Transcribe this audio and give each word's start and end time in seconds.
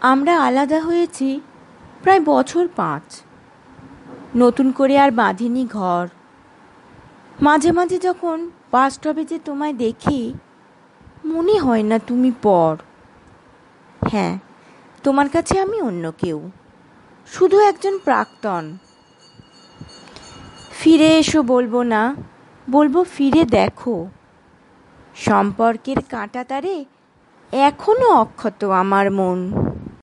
আমরা 0.00 0.44
আলাদা 0.44 0.80
হয়েছি 0.80 1.40
প্রায় 2.02 2.20
বছর 2.20 2.68
পাঁচ। 2.76 3.22
নতুন 4.36 4.72
করে 4.72 4.98
আর 4.98 5.10
বাঁধিনি 5.10 5.66
ঘর। 5.66 6.08
মাঝে 7.42 7.72
মাঝে 7.72 7.98
যখন 7.98 8.50
বাস 8.72 8.94
স্টপে 8.94 9.24
যে 9.24 9.38
তোমায় 9.44 9.72
দেখি, 9.72 10.34
মনে 11.24 11.58
হয় 11.58 11.82
না 11.82 11.98
তুমি 11.98 12.32
পর। 12.42 12.76
হ্যাঁ 14.08 14.38
তোমার 15.02 15.28
কাছে 15.28 15.60
আমি 15.60 15.82
অন্য 15.82 16.12
কেউ। 16.18 16.50
শুধু 17.26 17.58
একজন 17.58 17.98
প্রাক্তন। 17.98 18.78
ফিরে 20.72 21.18
এসো 21.18 21.42
বলব 21.42 21.82
না, 21.82 22.14
বলব 22.70 23.02
ফিরে 23.02 23.44
দেখো। 23.44 24.08
সম্পর্কের 25.16 25.96
কাঁটা 26.10 26.44
তারে 26.44 26.84
এখনও 27.52 28.12
অক্ষত 28.12 28.64
আমার 28.64 29.10
মন। 29.10 29.69